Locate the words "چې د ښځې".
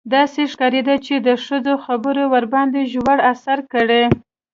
1.05-1.73